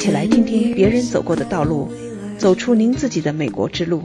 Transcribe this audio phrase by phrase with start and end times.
[0.00, 1.92] 一起来听听别人走过的道路，
[2.38, 4.04] 走出您自己的美国之路。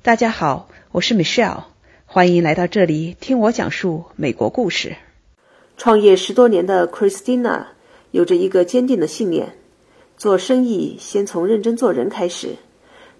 [0.00, 1.64] 大家好，我是 Michelle，
[2.06, 4.94] 欢迎来到这里听我讲述美国故事。
[5.76, 7.64] 创业十多年的 Christina
[8.12, 9.56] 有着一个坚定的信念：
[10.16, 12.50] 做生意先从认真做人开始。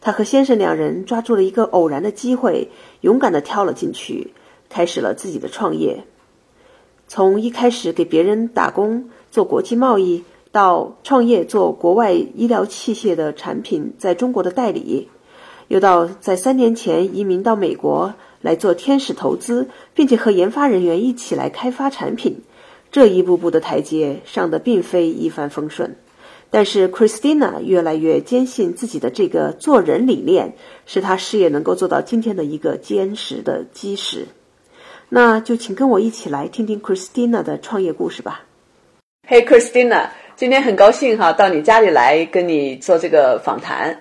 [0.01, 2.71] 她和先生两人抓住了一个偶然的机会，
[3.01, 4.35] 勇敢地跳了进去，
[4.68, 6.04] 开始了自己的创业。
[7.09, 15.09] 从一开始给别人打工做国际贸易，到创业做国外医疗器械的产品在中国的代理，
[15.68, 22.43] 又到在三年前移民到美国来做天使投资，并且和研发人员一起来开发产品，
[22.90, 25.96] 这一步步的台阶上的并非一帆风顺。
[26.53, 34.27] 但是 Christina 越来越坚信自己的这个做人理念是她事业能够做到今天的一个坚实的基石。
[35.09, 38.47] 那就请跟我一起来听听 Christina 的创业故事吧。
[39.28, 40.09] Hey Christina，
[40.41, 43.95] 今天很高兴哈到你家里来跟你做这个访谈。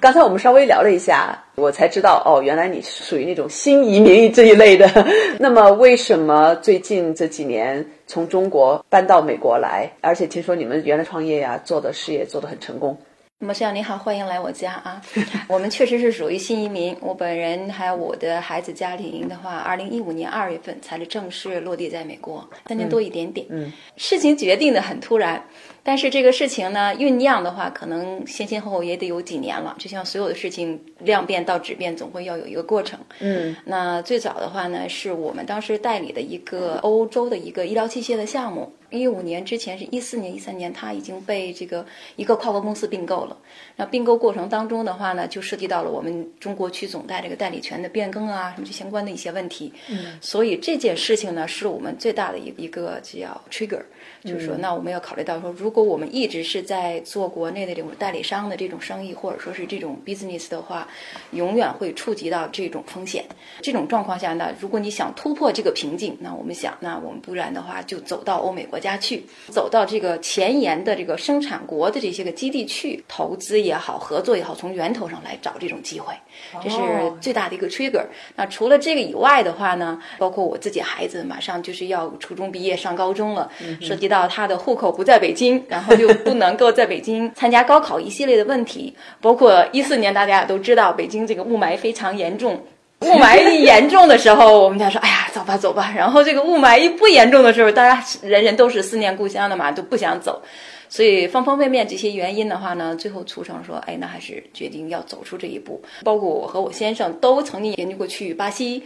[0.00, 4.90] 刚才我们稍微聊了一下，我才知道哦，原来你是属于那种新移民这一类的。
[5.38, 9.88] 那么为什么最近这几年从中国搬到美国来？
[10.00, 12.98] 而且听说你们原来创业呀，做的事业做得很成功。
[13.38, 15.00] 那么，向你好，欢迎来我家啊！
[15.48, 23.46] 我们确实是属于新移民，我本人还有我的孩子家庭的话，二零一五年二月份才是正式落地在美国，三年多一点点。
[23.50, 25.44] 嗯，事情决定的很突然，
[25.84, 29.76] 但是这个事情呢，酝酿的话，可能先先后后也得有几年了。
[29.78, 32.98] 就像所有的事情量变到质变，总会要有一个过程。
[33.20, 38.72] 嗯，那最早的话呢，是我们当时代理的一个欧洲的一个医疗器械的项目。
[38.90, 43.36] 一五年之前是一四年、一三年，它已经被这个一个跨国公司并购了。
[43.74, 49.72] 那并购过程当中的话呢，就涉及到了我们中国区总代这个代理权的变更啊，什么这相关的一些问题。
[49.90, 53.82] 嗯，所以这件事情呢，是我们最大的一一个叫 trigger，
[54.24, 60.88] 就是说，那我们要考虑到说，如果我们一直是在做国内的这种代理商的这种生意，或者说是这种 business 的话，
[61.32, 63.24] 永远会触及到这种风险。
[63.60, 76.14] 这种状况下呢，如果你想突破这个瓶颈，那我们想，那我们不然的话，就走到欧美国家去，走到这个前沿的这个生产国的这些个基地去投资也好，合作也好，从源头上来找这种机会，
[76.62, 76.78] 这是
[77.20, 78.04] 最大的一个 trigger。
[78.36, 83.50] 那除了这个以外的话呢，包括我自己孩子马上就是要初中毕业上高中了，
[83.80, 92.58] 涉及到他的户口不在北京，然后就不能够在北京参加高考一系列的问题， 包括一四年大家也都知道，北京这个雾霾非常严重。
[93.04, 100.40] 雾霾一严重的时候，我们家说：“哎呀，走吧，走吧。”然后这个雾霾一不严重的时候，大家人人都是思念故乡的嘛，都不想走。
[100.88, 108.82] 所以方方面面这些原因的话呢，最后促成说：“哎，那还是决定要走出这一步。”包括我和我先生都曾经研究过去巴西、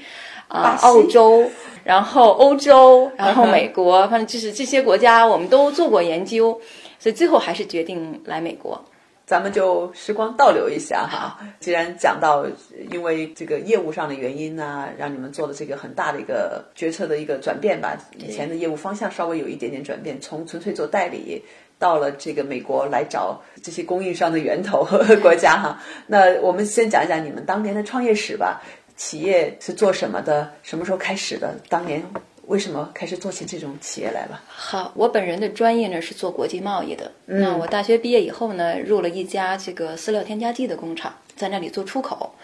[0.49, 1.49] 啊澳洲，
[1.85, 6.61] 然后欧洲，然后美国，反正就是这些国家我们都做过研究，
[6.99, 8.83] 所以最后还是决定来美国。
[9.27, 11.39] 咱们就时光倒流一下哈。
[11.61, 12.47] 既然讲到
[12.91, 21.45] 因为这个业务上的原因呢，让你们做了这个很大的一个决策的一个转变吧，以前的业务方向稍微有一点点转变，从纯粹做代理
[21.79, 24.83] 到了这个美国来找这些供应商的源头
[25.21, 25.79] 国家哈。
[26.07, 28.63] 那我们先讲一讲你们当年的创业史吧，
[28.99, 30.53] 企业是做什么的？
[30.63, 31.59] 什么时候开始的？
[31.71, 32.05] 当年。
[32.49, 34.43] 为什么开始做起这种企业来了？
[34.49, 37.13] 好，我本人的专业呢是做国际贸易的。
[37.27, 42.35] 那我大学毕业以后呢，入了一家这个饲料添加剂的工厂，在那里做出口。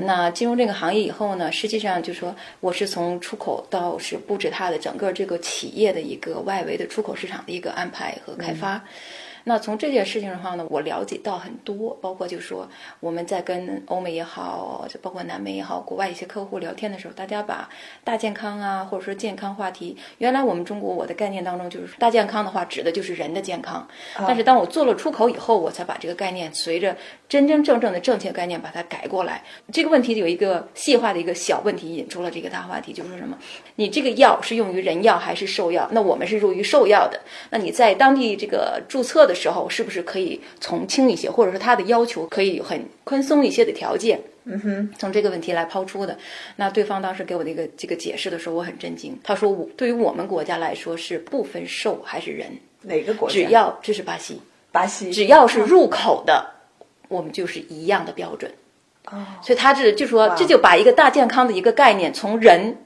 [0.00, 8.84] 那进入这个行业以后呢，实际上就说我是从出口到是布置它的整个这个企业的一个外围的出口市场的一个安排和开发。
[9.44, 12.68] 那从这件事情的话呢，我了解到很多，包括就是说
[13.00, 17.68] 我们在跟欧美也好，就包括南美也好，国外一些客户聊天的时候，大家把
[18.04, 23.86] 大健康啊，或者说健康话题，原来我们中国我的概念当中就是大健康的话，指的就是人的健康。
[24.26, 26.96] 但是当我做了出口以后，我才把这个概念随着
[27.28, 29.42] 真真正正的正确概念把它改过来。
[29.72, 33.38] 这个问题有一个细化的一个小问题，引出了这个大话题，就是说什么？
[33.76, 35.88] 你这个药是用于人药还是兽药？
[35.92, 37.20] 那我们是用于兽药的。
[37.50, 44.20] 那你在当地这个注册的时候，是不是可以从轻一些，或者说他的要求可以很宽松一些的条件？
[44.50, 46.16] 嗯哼，从这个问题来抛出的。
[46.56, 49.16] 那对方当时给我的一个这个解释的时候，我很震惊。
[49.22, 53.34] 他说，我对于我们国家来说是不分兽还是人，哪个国家？
[53.34, 54.40] 只要这是巴西，
[54.72, 56.50] 巴西只要是入口的，
[57.08, 58.50] 我们就是一样的标准。
[59.10, 62.76] 哦，所以他这就说，这就把一个大健康的一个概念从人。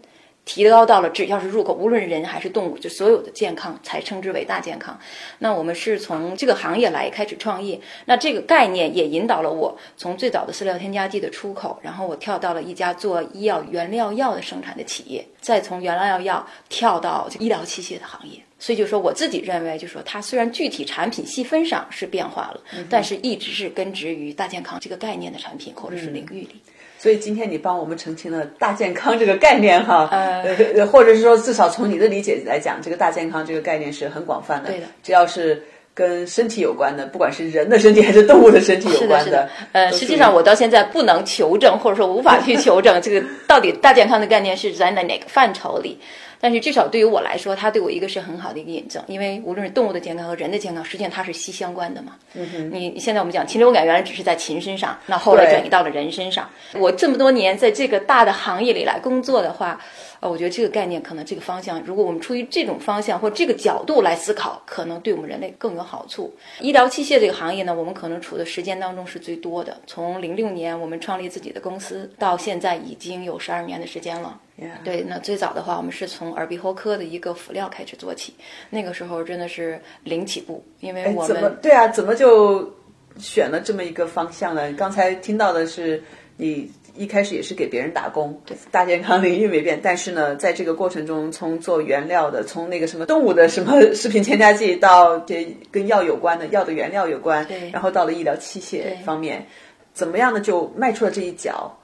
[0.45, 4.99] 提高到了，只要是入口，无论人还是动物，就所有的健康才称之为大健康。
[5.39, 18.41] 那我们是从这个行业来开始创业，那这个概念也引导了我从最早的饲料添加剂的出口，然后我跳到了一家做医药原料药的生产的企业，再从原料药跳到医疗器械的行业。
[18.59, 26.61] 所以就说我自己认为，就说它虽然具体产品细分上是变化了，但是一直是根植于大健康这个概念的产品或者是领域里。
[27.03, 34.71] 所以今天你帮我们澄清了大健康这个概念哈，呃， 或者是说至少从你的理解来讲，这个大健康这个概念是很广泛的。
[34.71, 35.61] 对的，只要是
[35.93, 45.99] 跟身体有关的，不管是人的身体还是动物的身体有关的，呃，实际上我到现在不能求证，或者说无法去求证这个到底大健康的概念是在哪哪个范畴里。
[46.43, 52.17] 但是至少对于我来说，它对我一个是很好的一个引证，因为无论是动物的健康和人的健康，实际上它是息息相关的嘛。
[52.35, 52.71] 嗯哼。
[52.73, 56.51] 你现在我们讲禽流感原来只是在禽身上，那后来转移到了人身上。
[56.75, 59.81] 我这么多年在这个大的行业里来工作的话。
[60.23, 66.33] 呃，我觉得这个概念可能这个方向，如果我们出于这种方向或这个角度来思考，可能对我们人类更有好处。
[66.61, 69.77] 医疗器械这个行业呢，我们可能处的时间当中是最多的。
[69.85, 74.39] 从零六年我们创立自己的公司到现在已经有十二年的时间了。
[74.85, 78.35] 对，那最早的话，我们是从耳鼻喉科的一个辅料开始做起，
[78.71, 82.73] 那个时候真的是零起步，因为我们对啊，怎么就
[83.19, 84.73] 选了这么一个方向呢？
[84.75, 86.03] 刚才听到的是
[86.37, 86.71] 你。
[86.95, 99.47] 一开始也是给别人打工，对大健康领域没变，但是呢，在这个过程中，从做原料的，从那个什么动物的什么食品添加剂，到这跟药有关的药的原料有关，对，然后到了医疗器械方面，
[99.95, 100.39] 怎么样呢？
[100.39, 101.75] 就迈出了这一脚，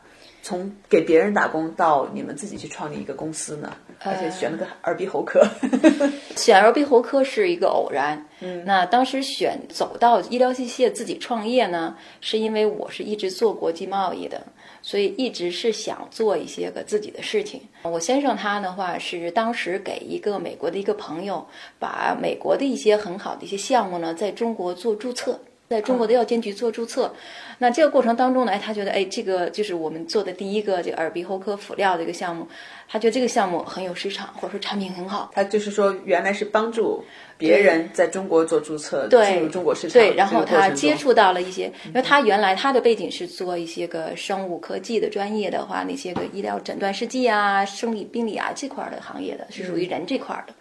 [0.49, 3.71] 从给别人打工到你们自己去创立一个公司呢？
[4.03, 5.47] 而且选了个耳鼻喉科，
[6.37, 8.27] 选耳鼻喉科是一个偶然。
[8.41, 14.41] 嗯，那当时选走到医疗器械自己创业呢，是因为我是一直做国际贸易的。
[14.81, 17.61] 所以一直是想做一些个自己的事情。
[17.83, 21.47] 我先生他的话是当时给一个美国的一个朋友，
[21.79, 27.13] 把美国的一些很好的一些项目呢，在中国做注册，在中国的药监局做注册。
[27.59, 32.47] 那这个过程当中呢，他觉得哎，这个就是我们做的第一个这个耳鼻喉科辅料的一个项目，
[32.89, 35.31] 他觉得这个项目很有市场，或者说产品很好。
[35.35, 37.05] 他就是说原来是帮助。
[37.37, 50.55] 别人在中国做注册，进入中国市场，对，然后他接触到了一些，因为他原来他的背景是做一些个生物科技的专业的话，那些个医疗诊断试剂啊、生理病理啊这块的行业的，是属于人这块的。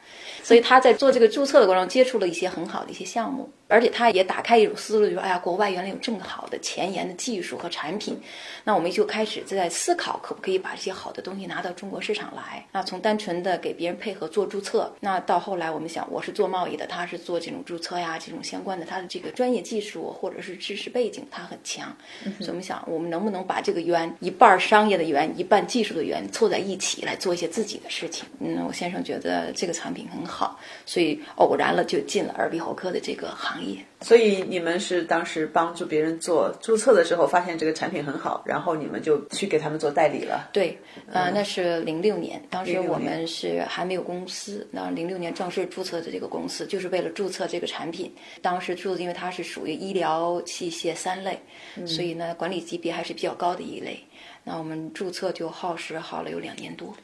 [0.43, 8.17] 所以他在做这个注册的过程中，接触了一些很好的一些项目，而且他也打开一种思路，就说：哎呀，国外原来有这么好的前沿的技术和产品，
[8.63, 12.65] 那我们就开始在思考，可不可以把这些好的东西拿到中国市场来？
[12.71, 21.93] 那从单纯的给别人配合做注册，那到后来我们想，我是做贸易的，他是做这种注册呀，这种相关的，他的这个专业技术或者是知识背景，他很强。
[22.39, 28.25] 所以我们想，我们能不能把这个圆一半商业的圆，一半技术的圆凑在一起来做一些自己的事情？
[28.39, 30.37] 嗯，我先生觉得这个产品很好。
[30.37, 33.77] 好，所以偶然了就进了耳鼻喉科的这个行业。
[34.01, 40.49] 所以你们是当时帮助别人做注册的时候，发现这个产品很好，然后你们就去给他们做代理了。
[40.53, 40.77] 对，
[41.11, 48.13] 呃，那是零六年，当时我们是还没有公司，那零六年正式注册的这个公司，就是为了注册这个产品。
[48.41, 51.39] 当时注册，因为它是属于医疗器械三类，
[51.85, 53.99] 所以呢管理级别还是比较高的一类。
[54.43, 56.95] 那我们注册就耗时耗了有两年多。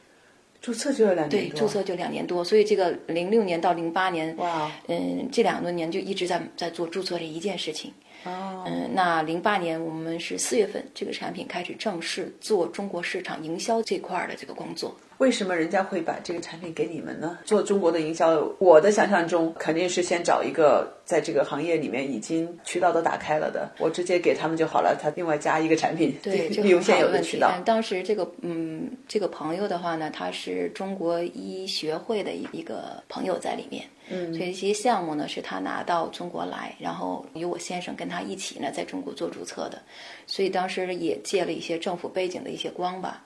[0.64, 7.92] 注册就要两年多，对，注册就两年多，所以这个零六年到零八年，哇，嗯，这两多年就一直在在做注册这一件事情。
[8.24, 14.96] 哦，嗯，那零八年我们是四月份，这个产品开始正式做中国市场营销这块儿的这个工作。
[15.24, 17.38] 为什么人家会把这个产品给你们呢？
[17.46, 24.94] 做中国的营销，我的想象中肯定是先找一个在这个行业里面已经渠道都打开了的，我直接给他们就好了。
[25.00, 27.50] 他另外加一个产品，对， 利用现有的渠道。
[27.64, 33.82] 当时这个嗯，这个朋友的话呢，他是中国医学会的一一个朋友在里面。
[34.10, 39.80] 嗯，所以这些项目呢，是他拿到中国来，然后由我先生跟他一起呢，在中国做注册的，
[40.26, 43.24] 所以当时也借了一些政府背景的一些光吧。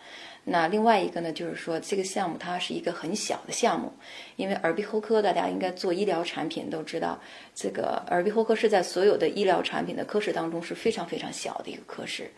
[0.51, 3.93] 那另外一个呢，就是说这个项目它是一个很小的项目，
[4.37, 7.19] 因为耳鼻喉科大家应该做医疗产品都知道，
[7.55, 12.31] 这个耳鼻喉科是在所有的医疗产品的科室当中是非常非常小的一个科室。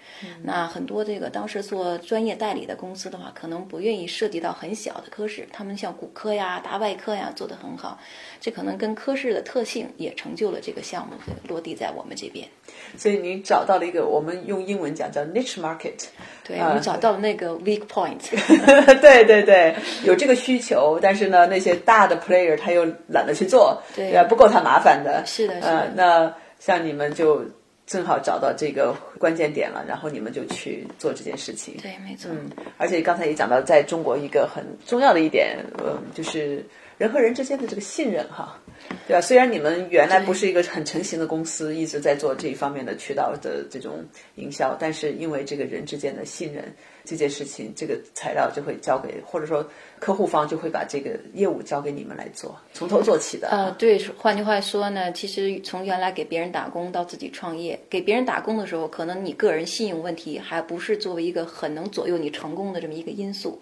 [0.42, 7.96] 那很多这个当时做专业代理的公司的话，可能不愿意涉及到很小的科室，他们像骨科呀、大外科呀做得很好，
[8.40, 11.14] 这可能跟科室的特性也成就了这个项目
[11.46, 12.48] 落地在我们这边。
[12.96, 16.06] 所以您找到了一个我们用英文讲叫 niche market，
[16.42, 17.99] 对，我们找到了那个 weak point。
[19.00, 25.22] 对对对，有这个需求，但是呢，那些大的 player 他又懒得去做，对，不够他麻烦的。
[25.26, 25.90] 是的，是的。
[25.94, 27.44] 那像你们就
[27.86, 31.76] 正好找到这个关键点了，然后你们就去做这件事情。
[31.82, 32.30] 对，没错。
[32.32, 36.64] 嗯，而且刚才也讲到，在中国一个很重要的一点，呃，就是
[37.00, 38.60] 人和人之间的这个信任，哈。
[39.06, 39.20] 对吧？
[39.20, 44.04] 虽然你们原来不是一个很成型的公司，一直在做这一方面的渠道的这种
[44.36, 46.64] 营销，但是因为这个人之间的信任，
[47.04, 49.66] 这件事情，这个材料就会交给，或者说
[49.98, 53.48] 客户方就会把这个业务交给你们来做，从头做起的。
[53.48, 63.60] 呃，对，换句话说呢，其实从原来给别人打工到自己创业，给别人打工的时候，可能你个人信用问题还不是作为一个很能左右你成功的这么一个因素。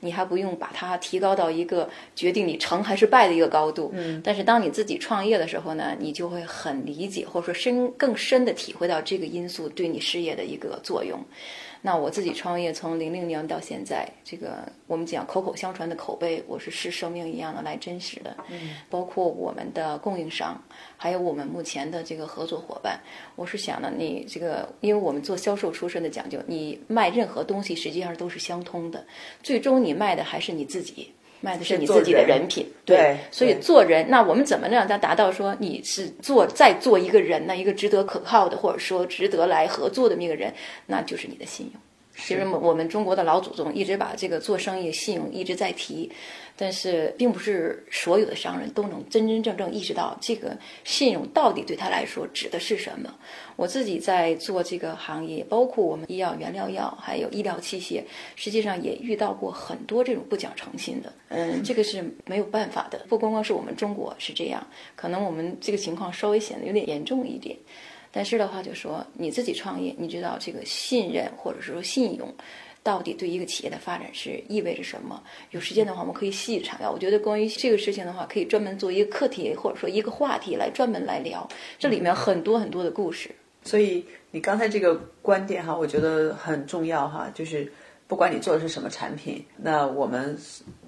[0.00, 11.18] 你还不用把它提高到一个决定你成还是败的一个高度，嗯，但是当你自己创业的时候呢，你就会很理解或者说深更深的体会到这个因素对你事业的一个作用。
[11.80, 18.36] 那我自己创业从零零年到现在，这个我们讲口口相传的口碑，我是视生命一样的来真实的。
[18.48, 20.60] 嗯，包括我们的供应商，
[20.96, 22.98] 还有我们目前的这个合作伙伴，
[23.36, 29.06] 我是想呢，你这个，因为我们做销售出身的讲究，你卖任何东西实际上都是相通的，
[29.42, 31.12] 最终你卖的还是你自己。
[31.40, 37.56] 卖的是你自己的人品，对，所以做人，那我们怎么让他达到说你是做再做一个人呢？
[37.56, 40.52] 一个值得可靠的，或者说值得来合作的那个人，
[40.86, 41.80] 那就是你的信用。
[42.18, 46.10] 其实我们中国的老祖宗一直把这个做生意信用一直在提。
[46.60, 53.14] 但是，并不是所有的商人都能真真正正意识到这个信用到底对他来说指的是什么。
[53.54, 58.02] 我自己在做这个行业，包括我们医药原料药，还有医疗器械，
[58.34, 61.12] 实际上也遇到过很多这种不讲诚信的。
[61.28, 63.06] 嗯，这个是没有办法的。
[63.08, 67.56] 不光光是我们中国是这样，可能我们这个情况稍微显得有点严重一点。
[68.18, 72.34] 但是的话，就说你自己创业，你知道这个信任或者是说信用。
[72.82, 75.22] 到底对一个企业的发展是意味着什么？
[75.52, 76.90] 有时间的话，我们可以细阐聊。
[76.90, 81.48] 我觉得关于这个事情的话，可以专门做一个课题，或者说一个话题来专门来聊。
[81.78, 83.30] 这里面很多很多的故事。
[83.62, 87.30] 所以你刚才这个观点哈，我觉得很重要哈。
[87.32, 87.72] 就是
[88.08, 90.36] 不管你做的是什么产品，那我们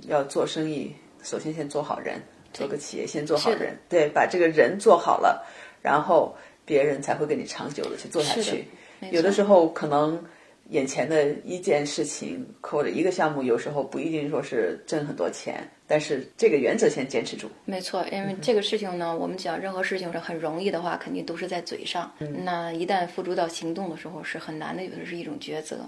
[0.09, 2.21] 要做生意，首先先做好人。
[2.53, 5.47] 做个企业先做好人，对，把这个人做好了，
[5.81, 6.35] 然后
[6.71, 8.65] 别人才会跟你长久的去做下去。
[9.11, 10.23] 有的时候可能。
[10.71, 15.69] 眼前的一件事情或者一个项目，有时候不一定说是挣很多钱。
[15.91, 17.51] 但是这个原则先坚持住。
[17.65, 22.09] 没错，因为这个事情呢，我们讲任何事情是很容易的话，肯定都是在嘴上。
[22.45, 25.79] 那一旦付诸到行动的时候，是很难的，有的是一种抉择。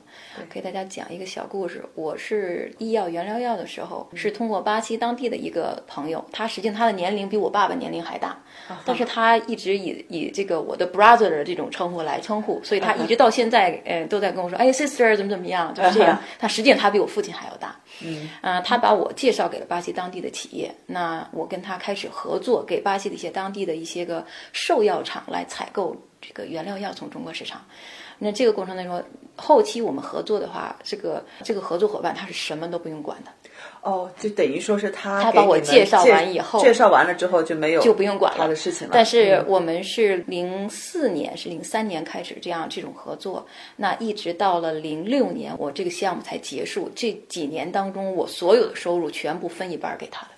[0.51, 1.85] 给大家讲一个小故事。
[1.95, 8.37] 我是医药原料药的时候，是通过巴西当地的一个朋友，他实际上他的年龄比我爸爸年龄还大，
[8.85, 16.19] 但是他一直以以这个我的 brother 的这种称呼来称呼，所以他一直到现在，呃，都在跟我说，哎，sister 怎么怎么样，就是这样。
[16.41, 17.79] 他实际上他比我父亲还要大。
[18.03, 27.65] 嗯，啊，他把我介绍给了巴西当地的企业，那我跟他开始合作，给巴西的一些当地的一些个兽药厂来采购这个原料药从中国市场。
[28.19, 29.03] 那这个过程当中，
[29.37, 33.31] 后期我们合作的话，这个这个合作伙伴他是什么都不用管的。
[33.83, 38.93] 哦，就等于说是他他把我介绍完以后，介绍完了之后就没有就不用管他的事情了。
[38.95, 46.89] 但是我们是零四年是零三年开始这样这种合作，那一直到了零六年，我这个项目才结束。
[46.95, 50.31] 这几年当中，我所有的收入全部分一半给他的，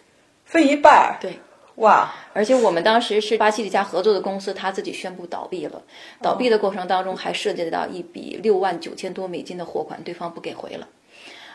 [0.47, 1.19] 分一半。
[1.21, 1.39] 对，
[1.75, 2.15] 哇！
[2.33, 5.83] 而且我们当时是巴西的一家合作的公司，他自己宣布倒闭了。
[6.23, 10.89] 倒闭的过程当中，还涉及到一笔六万九千多美金的货款，对方不给回了。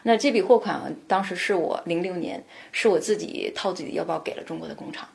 [0.04, 5.08] 那这笔货款当时是我零六年是我自己掏自己的腰包给了中国的工厂，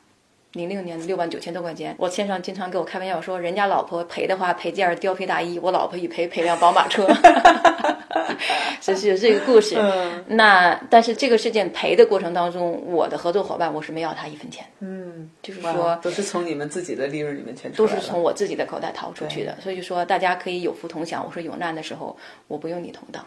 [0.53, 1.95] 零六年六万九千多块钱。
[1.97, 7.07] 我先生经常跟我开玩笑说，人家老婆赔的话赔件貂皮大衣，我老婆一赔赔辆宝马车，
[8.79, 9.75] 这是这个故事。
[10.27, 14.65] 那但是这个事件赔的过程当中，我的合作伙伴我是没要他一分钱。
[14.79, 19.57] 嗯，就是说都是从你们自己的利润里面全都是从我自己的口袋掏出去的。
[19.61, 21.25] 所以说大家可以有福同享。
[21.25, 22.15] 我说有难的时候，
[22.47, 23.25] 我不用你同当。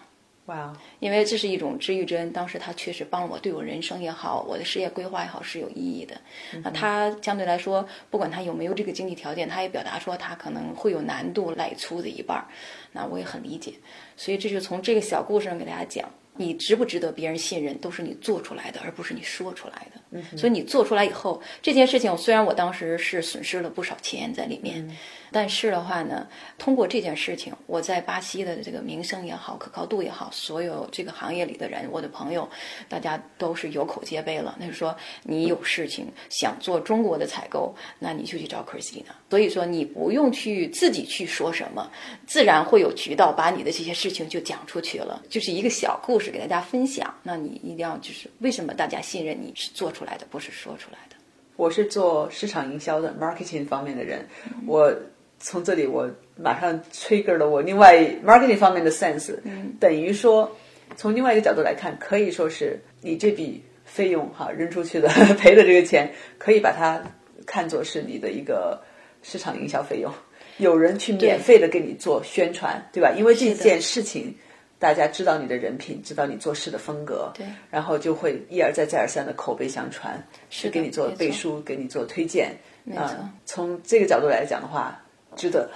[0.48, 6.18] 哇，因为这是一种知遇之恩，当时他确实帮我，对我人生也好，我的事业规划也好是有意义的。
[6.64, 12.48] 那他相对来说，不管他有没有这个经济条件，他也表达说他可能会有难度来出的一半儿，
[12.92, 13.74] 那我也很理解。
[14.16, 20.00] 所以这就从这个小故事上给大家讲，你值不值得别人信任，都是你做出来的，而不是你说出来的。
[20.36, 24.96] 所以你做出来以后，这件事情虽然我当时是损失了不少钱在里面。
[25.30, 32.48] 但是的话呢，通过这件事情，我在巴西的这个名声也好，可靠度也好，所有这个行业里的人，我的朋友，
[32.88, 34.56] 大家都是有口皆碑了。
[34.58, 39.02] 那就说你有事情想做中国的采购，那你就去找 Christina。
[39.28, 41.90] 所以说你不用去自己去说什么，
[42.26, 45.22] 自然会有渠道把你的这些事情就讲出去了。
[45.28, 47.14] 就是一个小故事给大家分享。
[47.22, 51.16] 那你一定要就是为什么大家信任你是做出来的，不是说出来的。
[51.56, 54.26] 我是做市场营销的 marketing 方面的人，
[54.66, 54.94] 我。
[55.40, 59.32] 从这里我马上 trigger 了我另外 marketing 方面的 sense，
[59.78, 60.50] 等于说
[60.96, 67.00] 从另外一个角度来看，可以说是你这笔费用哈扔出去的 赔的这个钱，可以把它
[67.46, 68.82] 看作是你的一个
[69.22, 70.12] 市场营销费用。
[70.56, 73.12] 有人去免费的给你做宣传，对吧？
[73.16, 74.34] 因为这件事情
[74.78, 82.52] 大家知道你的人品，知道你做事的风格，对，然后就会一而再再而三的口碑相传，是给你做背书，给你做推荐，
[82.84, 85.00] 没错啊从这个角度来讲的话，
[85.36, 85.68] 值得。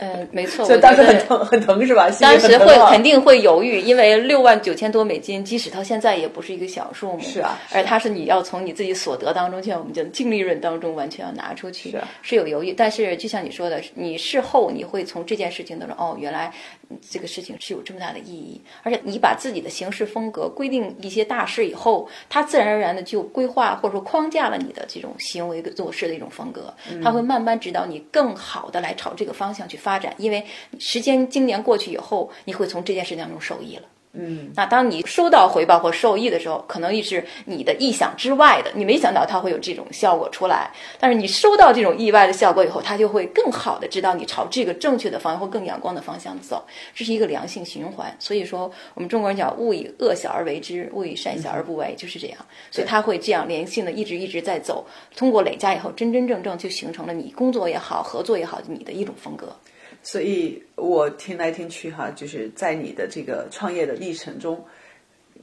[0.00, 2.08] 嗯，没错， 所以当时很疼，很疼是吧？
[2.20, 7.20] 当时会肯定会犹豫，因为六万九千多美金，即使到现在也不是一个小数目。
[7.20, 12.72] 是啊而它是你要从你自己所得当中，就像我们讲净利润当中完全要拿出去，是啊有犹豫。
[12.72, 16.77] 但是就像你说的，你事后你会从这件事情当中，哦，原来嗯
[17.10, 18.60] 这个事情是有这么大的意义。
[18.82, 30.14] 而且你把自己的行事风格规定一些大事以后，它自然而然的就规划或者说框架了你的这种行为做事的一种风格，它会慢慢指导你更好的来朝这个方向去发展。
[30.18, 30.44] 因为
[30.78, 33.82] 时间经年过去以后，你会从这件事情当中受益了。
[34.20, 40.68] 嗯，那当你收到回报或受益的时候，可能也是你的意想之外的，你没想到它会有这种效果出来。
[40.98, 48.12] 但是你收到这种意外的效果以后，它就会更好的知道你朝这个正确的方向或更阳光的方向走，这是一个良性循环。
[48.18, 52.38] 所以说，我们中国人讲“勿以恶小而为之，勿以善小而不为”，就是这样。
[52.72, 54.84] 所以它会这样连性的一直一直在走，
[55.16, 59.54] 通过累加以后，真真正正就形成了你工作也好，合作也好，你的一种风格。
[60.10, 64.58] 所以我听来听去哈，就是在你的这个创业的历程中，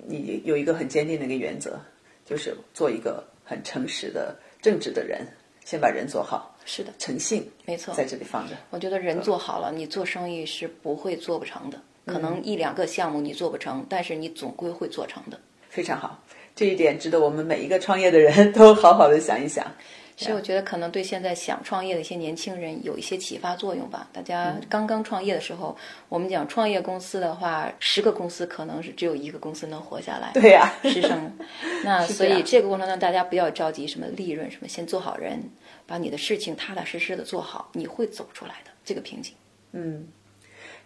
[0.08, 1.80] 你有一个很坚定的一个原则，
[2.26, 5.22] 就是做一个很诚实的、正直的人，
[5.64, 8.56] 先把人做好，是的，诚信没错，在这里放着。
[8.72, 11.80] 我觉得人做好了，你做生意是不会做不成的。
[12.08, 15.40] 可能一两个项目你做不成，但是你总归会做成的。
[15.70, 16.20] 非常好，
[16.56, 19.72] 这一点值得我们每一个创业的人 都好好的想一想。
[20.18, 24.08] 所以我觉得可能对现在想创业的一些年轻人有一些启发作用吧。
[24.14, 25.76] 大家刚刚创业的时候，
[26.08, 31.32] 我们讲创业公司的话，十个公司可能是只有一个公司能活下来，对呀师生。
[31.84, 35.38] 那所以这个过程中，大家不要着急什么利润，什么先做好人，
[35.86, 39.34] 把你的事情踏踏实实的做好，你会走出来的这个瓶颈。
[39.74, 40.08] 嗯，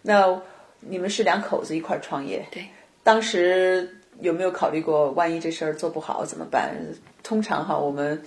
[0.02, 0.42] 那
[0.80, 2.66] 你们是两口子一块儿创业，对，
[3.04, 6.74] 当时有没有考虑过，万一这事儿做不好怎么办？
[7.22, 8.20] 通常哈，我们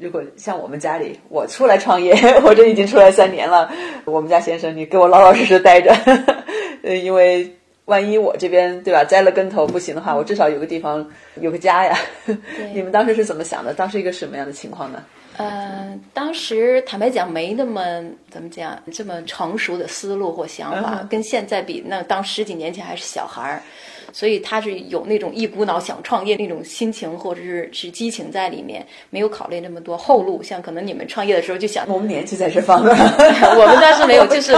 [0.00, 3.70] 如果像我们家里，我出来创业， 我这已经出来三年了，
[4.06, 5.94] 我们家先生你给我老老实实待着，
[6.82, 11.06] 呃，因为万一我这边对吧栽了跟头不行的话，我至少有个地方
[11.40, 11.98] 有个家呀。
[12.72, 13.74] 你们当时是怎么想的？
[13.74, 15.02] 当时一个什么样的情况呢？
[15.36, 23.62] 呃，当时坦白讲没那么怎么讲这么成熟的思路或想法，嗯跟现在比，那当十几年前还是小孩儿，
[24.12, 30.42] 所以他是有那种一股脑想创业那种心情或者是是激情在里面，没有考虑那么多后路。
[30.42, 32.94] 像可能你们创业的时候就想，我们年纪在这方面，
[33.58, 34.52] 我们当时没有，就是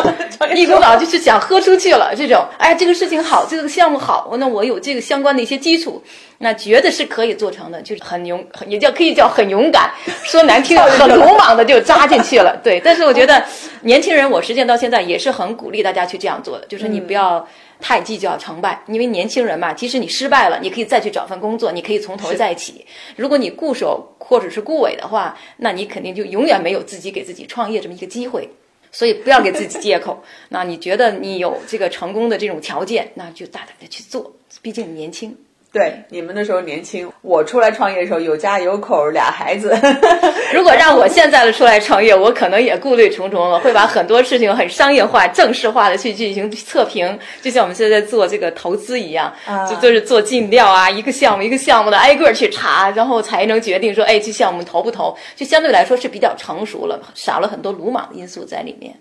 [0.54, 2.44] 一股脑就是想喝出去了这种。
[2.58, 6.02] 哎，这个事情好，这个项目好，那我有这个相关的一些基础，
[6.38, 9.90] 那觉得是可以做成的，就是很勇， 也叫可以叫很勇敢，
[10.24, 12.58] 说难听点，很鲁莽的就扎进去了。
[12.64, 13.42] 对，但是我觉得
[13.82, 17.46] 年轻人，我实践到现在也是很鼓励大家去这样做的，就是你不要。
[17.84, 22.84] 太计较成败，因为年轻人嘛，即使你失败了，你可以再去找份工作，你可以从头再起。
[23.16, 28.48] 如果你固守或者是固尾的话，那你肯定就永远没有自己给自己创业这么一个机会。
[28.94, 30.22] 所以不要给自己借口。
[30.50, 35.34] 那你觉得你有这个成功的这种条件，那就大胆的去做，毕竟你年轻。
[35.72, 39.74] 对，你们那时候年轻，我出来创业的时候有家有口，俩孩子。
[40.52, 55.16] 如果让我现在的出来创业，我可能也顾虑重重了，会把很多事情很商业化、正式化的去进行测评，就像我们现在做这个投资一样，啊就就是做尽调啊，一个项目一个项目的挨个儿去查，然后才能决定说，哎，这项目投不投？
[55.34, 58.94] 就相对来说是比较成熟了，少了很多鲁莽的因素在里面。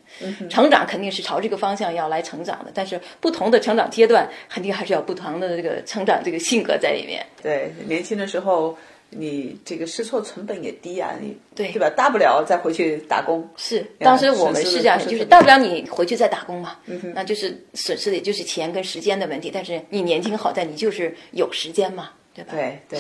[0.50, 7.26] 成长肯定是朝这个方向要来成长的，但是不同的成长阶段，肯定还是有不同的这个成长这个性格在里面。
[7.42, 8.78] 对，年轻的时候
[9.10, 11.90] 你这个试错成本也低啊，你对对吧？
[11.90, 13.48] 大不了再回去打工。
[13.58, 16.78] 是，当时我们是这样就是大不了你回去再打工嘛，
[17.14, 19.52] 那就是损失的也就是钱跟时间的问题。
[19.54, 22.54] 但是你年轻好在你就是有时间嘛，对吧？
[22.54, 23.00] 对对，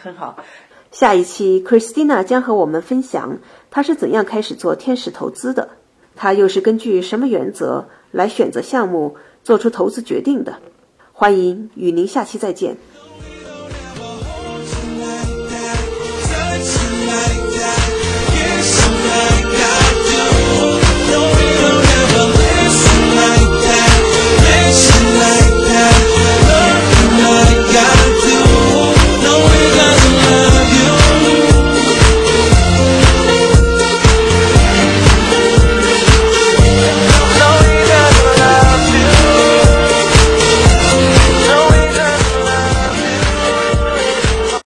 [0.00, 0.36] 很好。
[0.90, 3.38] 下一期，Christina 将和我们分享
[3.70, 5.68] 她是怎样开始做天使投资的，
[6.14, 10.56] 她又是根据什么原则来选择项目、做出投资决定的。
[11.12, 12.76] 欢迎与您下期再见。